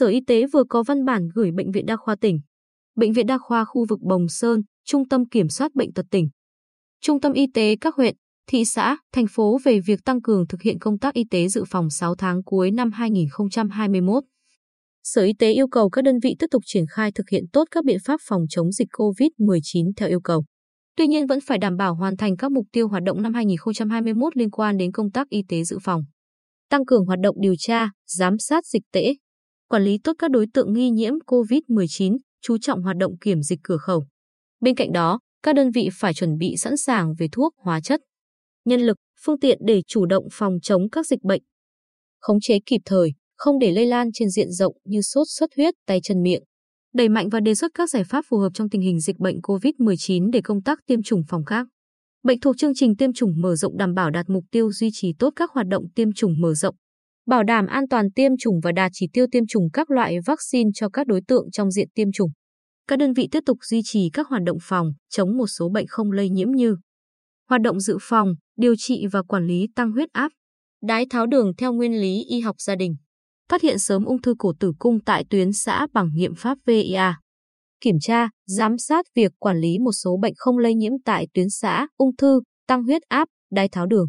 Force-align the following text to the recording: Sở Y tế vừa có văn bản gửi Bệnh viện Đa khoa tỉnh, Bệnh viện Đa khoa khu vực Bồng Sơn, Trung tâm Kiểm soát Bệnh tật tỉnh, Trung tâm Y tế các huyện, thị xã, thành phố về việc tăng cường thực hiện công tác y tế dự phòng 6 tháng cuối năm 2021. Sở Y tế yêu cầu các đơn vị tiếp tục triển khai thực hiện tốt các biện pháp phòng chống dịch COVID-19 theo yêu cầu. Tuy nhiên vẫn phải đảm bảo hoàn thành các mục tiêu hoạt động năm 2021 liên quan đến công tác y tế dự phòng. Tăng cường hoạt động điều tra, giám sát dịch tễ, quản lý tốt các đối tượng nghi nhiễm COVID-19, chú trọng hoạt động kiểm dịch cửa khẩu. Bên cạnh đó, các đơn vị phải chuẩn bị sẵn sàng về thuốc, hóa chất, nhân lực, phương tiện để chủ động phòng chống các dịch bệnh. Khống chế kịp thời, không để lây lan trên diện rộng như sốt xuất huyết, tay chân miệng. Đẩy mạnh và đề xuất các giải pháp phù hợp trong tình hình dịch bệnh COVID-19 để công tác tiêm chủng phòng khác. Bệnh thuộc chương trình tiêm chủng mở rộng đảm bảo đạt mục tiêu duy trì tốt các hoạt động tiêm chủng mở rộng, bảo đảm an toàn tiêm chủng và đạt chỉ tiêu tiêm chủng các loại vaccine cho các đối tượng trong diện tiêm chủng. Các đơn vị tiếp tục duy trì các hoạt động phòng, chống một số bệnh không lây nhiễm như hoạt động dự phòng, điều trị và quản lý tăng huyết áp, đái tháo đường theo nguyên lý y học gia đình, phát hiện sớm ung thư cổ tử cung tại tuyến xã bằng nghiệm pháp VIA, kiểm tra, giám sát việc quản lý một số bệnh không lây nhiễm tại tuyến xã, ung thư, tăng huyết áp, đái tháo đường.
Sở 0.00 0.06
Y 0.06 0.20
tế 0.26 0.46
vừa 0.46 0.64
có 0.68 0.82
văn 0.82 1.04
bản 1.04 1.28
gửi 1.34 1.50
Bệnh 1.50 1.70
viện 1.70 1.86
Đa 1.86 1.96
khoa 1.96 2.16
tỉnh, 2.16 2.40
Bệnh 2.96 3.12
viện 3.12 3.26
Đa 3.26 3.38
khoa 3.38 3.64
khu 3.64 3.86
vực 3.88 4.00
Bồng 4.02 4.28
Sơn, 4.28 4.60
Trung 4.84 5.08
tâm 5.08 5.28
Kiểm 5.28 5.48
soát 5.48 5.74
Bệnh 5.74 5.92
tật 5.92 6.06
tỉnh, 6.10 6.28
Trung 7.00 7.20
tâm 7.20 7.32
Y 7.32 7.46
tế 7.54 7.76
các 7.80 7.94
huyện, 7.94 8.16
thị 8.46 8.64
xã, 8.64 8.96
thành 9.12 9.26
phố 9.30 9.58
về 9.64 9.80
việc 9.86 10.00
tăng 10.04 10.22
cường 10.22 10.46
thực 10.46 10.62
hiện 10.62 10.78
công 10.78 10.98
tác 10.98 11.14
y 11.14 11.24
tế 11.30 11.48
dự 11.48 11.64
phòng 11.68 11.90
6 11.90 12.14
tháng 12.14 12.42
cuối 12.44 12.70
năm 12.70 12.92
2021. 12.92 14.24
Sở 15.02 15.22
Y 15.22 15.32
tế 15.38 15.52
yêu 15.52 15.68
cầu 15.68 15.90
các 15.90 16.02
đơn 16.02 16.18
vị 16.22 16.34
tiếp 16.38 16.46
tục 16.50 16.62
triển 16.66 16.84
khai 16.90 17.12
thực 17.12 17.28
hiện 17.28 17.44
tốt 17.52 17.64
các 17.70 17.84
biện 17.84 17.98
pháp 18.04 18.20
phòng 18.28 18.42
chống 18.48 18.72
dịch 18.72 18.88
COVID-19 18.92 19.92
theo 19.96 20.08
yêu 20.08 20.20
cầu. 20.20 20.44
Tuy 20.96 21.06
nhiên 21.06 21.26
vẫn 21.26 21.38
phải 21.40 21.58
đảm 21.58 21.76
bảo 21.76 21.94
hoàn 21.94 22.16
thành 22.16 22.36
các 22.36 22.52
mục 22.52 22.66
tiêu 22.72 22.88
hoạt 22.88 23.02
động 23.02 23.22
năm 23.22 23.34
2021 23.34 24.36
liên 24.36 24.50
quan 24.50 24.76
đến 24.76 24.92
công 24.92 25.10
tác 25.10 25.28
y 25.28 25.42
tế 25.48 25.64
dự 25.64 25.78
phòng. 25.82 26.02
Tăng 26.70 26.84
cường 26.84 27.04
hoạt 27.04 27.18
động 27.22 27.36
điều 27.40 27.54
tra, 27.58 27.90
giám 28.06 28.38
sát 28.38 28.66
dịch 28.66 28.82
tễ, 28.92 29.14
quản 29.70 29.84
lý 29.84 29.98
tốt 29.98 30.12
các 30.18 30.30
đối 30.30 30.46
tượng 30.54 30.72
nghi 30.72 30.90
nhiễm 30.90 31.12
COVID-19, 31.26 32.18
chú 32.42 32.58
trọng 32.58 32.82
hoạt 32.82 32.96
động 32.96 33.18
kiểm 33.18 33.42
dịch 33.42 33.58
cửa 33.62 33.76
khẩu. 33.76 34.06
Bên 34.60 34.74
cạnh 34.74 34.92
đó, 34.92 35.20
các 35.42 35.54
đơn 35.54 35.70
vị 35.70 35.88
phải 35.92 36.14
chuẩn 36.14 36.38
bị 36.38 36.56
sẵn 36.56 36.76
sàng 36.76 37.14
về 37.18 37.26
thuốc, 37.32 37.54
hóa 37.58 37.80
chất, 37.80 38.00
nhân 38.64 38.80
lực, 38.80 38.96
phương 39.24 39.40
tiện 39.40 39.58
để 39.66 39.82
chủ 39.86 40.06
động 40.06 40.24
phòng 40.32 40.54
chống 40.62 40.90
các 40.90 41.06
dịch 41.06 41.22
bệnh. 41.22 41.42
Khống 42.20 42.40
chế 42.40 42.58
kịp 42.66 42.80
thời, 42.84 43.12
không 43.36 43.58
để 43.58 43.72
lây 43.72 43.86
lan 43.86 44.12
trên 44.12 44.30
diện 44.30 44.50
rộng 44.50 44.76
như 44.84 45.00
sốt 45.02 45.26
xuất 45.28 45.50
huyết, 45.56 45.74
tay 45.86 46.00
chân 46.02 46.22
miệng. 46.22 46.42
Đẩy 46.94 47.08
mạnh 47.08 47.28
và 47.28 47.40
đề 47.40 47.54
xuất 47.54 47.70
các 47.74 47.90
giải 47.90 48.04
pháp 48.04 48.24
phù 48.28 48.38
hợp 48.38 48.50
trong 48.54 48.68
tình 48.68 48.80
hình 48.80 49.00
dịch 49.00 49.18
bệnh 49.18 49.40
COVID-19 49.40 50.30
để 50.30 50.40
công 50.44 50.62
tác 50.62 50.78
tiêm 50.86 51.02
chủng 51.02 51.22
phòng 51.28 51.44
khác. 51.44 51.66
Bệnh 52.22 52.40
thuộc 52.40 52.56
chương 52.58 52.74
trình 52.74 52.96
tiêm 52.96 53.12
chủng 53.12 53.32
mở 53.40 53.56
rộng 53.56 53.76
đảm 53.76 53.94
bảo 53.94 54.10
đạt 54.10 54.28
mục 54.28 54.44
tiêu 54.50 54.72
duy 54.72 54.90
trì 54.92 55.12
tốt 55.18 55.32
các 55.36 55.50
hoạt 55.50 55.66
động 55.66 55.84
tiêm 55.94 56.12
chủng 56.12 56.40
mở 56.40 56.54
rộng, 56.54 56.74
bảo 57.26 57.42
đảm 57.42 57.66
an 57.66 57.88
toàn 57.88 58.12
tiêm 58.12 58.32
chủng 58.38 58.60
và 58.62 58.72
đạt 58.72 58.90
chỉ 58.94 59.06
tiêu 59.12 59.26
tiêm 59.32 59.46
chủng 59.46 59.70
các 59.72 59.90
loại 59.90 60.16
vaccine 60.26 60.70
cho 60.74 60.88
các 60.88 61.06
đối 61.06 61.20
tượng 61.28 61.50
trong 61.50 61.70
diện 61.70 61.88
tiêm 61.94 62.12
chủng. 62.12 62.30
Các 62.86 62.98
đơn 62.98 63.12
vị 63.12 63.28
tiếp 63.30 63.40
tục 63.46 63.58
duy 63.62 63.80
trì 63.84 64.10
các 64.12 64.26
hoạt 64.28 64.42
động 64.42 64.58
phòng, 64.62 64.92
chống 65.08 65.36
một 65.36 65.46
số 65.46 65.68
bệnh 65.68 65.86
không 65.88 66.12
lây 66.12 66.30
nhiễm 66.30 66.50
như 66.50 66.76
hoạt 67.48 67.60
động 67.60 67.80
dự 67.80 67.98
phòng, 68.00 68.34
điều 68.56 68.74
trị 68.78 69.06
và 69.12 69.22
quản 69.22 69.46
lý 69.46 69.66
tăng 69.74 69.90
huyết 69.90 70.08
áp, 70.12 70.32
đái 70.82 71.06
tháo 71.10 71.26
đường 71.26 71.52
theo 71.58 71.72
nguyên 71.72 72.00
lý 72.00 72.24
y 72.28 72.40
học 72.40 72.56
gia 72.58 72.74
đình, 72.74 72.96
phát 73.48 73.62
hiện 73.62 73.78
sớm 73.78 74.04
ung 74.04 74.22
thư 74.22 74.34
cổ 74.38 74.52
tử 74.60 74.72
cung 74.78 75.00
tại 75.04 75.24
tuyến 75.30 75.52
xã 75.52 75.86
bằng 75.92 76.10
nghiệm 76.14 76.34
pháp 76.34 76.58
VIA, 76.66 77.14
kiểm 77.80 77.96
tra, 78.00 78.28
giám 78.46 78.78
sát 78.78 79.06
việc 79.14 79.32
quản 79.38 79.60
lý 79.60 79.78
một 79.78 79.92
số 79.92 80.16
bệnh 80.22 80.34
không 80.36 80.58
lây 80.58 80.74
nhiễm 80.74 80.92
tại 81.04 81.26
tuyến 81.34 81.50
xã, 81.50 81.86
ung 81.96 82.16
thư, 82.16 82.40
tăng 82.66 82.84
huyết 82.84 83.02
áp, 83.08 83.28
đái 83.50 83.68
tháo 83.68 83.86
đường. 83.86 84.06